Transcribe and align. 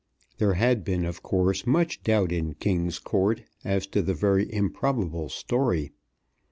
There 0.39 0.55
had 0.55 0.83
been, 0.83 1.05
of 1.05 1.21
course, 1.21 1.67
much 1.67 2.01
doubt 2.01 2.31
in 2.31 2.55
King's 2.55 2.97
Court 2.97 3.43
as 3.63 3.85
to 3.93 4.01
the 4.01 4.15
very 4.15 4.51
improbable 4.51 5.29
story. 5.29 5.91